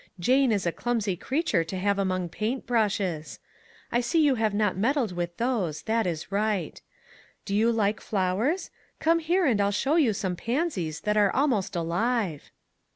Jane 0.19 0.51
is 0.51 0.65
a 0.65 0.71
clumsy 0.71 1.15
creature 1.15 1.63
to 1.63 1.77
have 1.77 1.99
among 1.99 2.27
paint 2.29 2.65
brushes. 2.65 3.37
I 3.91 4.01
see 4.01 4.19
you 4.19 4.33
have 4.33 4.51
not 4.51 4.75
med 4.75 4.95
dled 4.95 5.11
with 5.11 5.37
those; 5.37 5.83
that 5.83 6.07
is 6.07 6.31
right. 6.31 6.81
Do 7.45 7.55
you 7.55 7.71
like 7.71 8.01
flowers? 8.01 8.71
Come 8.99 9.19
here 9.19 9.45
and 9.45 9.61
I'll 9.61 9.69
show 9.69 9.97
you 9.97 10.13
some 10.13 10.35
pansies 10.35 11.01
that 11.01 11.17
are 11.17 11.29
almost 11.31 11.75
alive." 11.75 12.49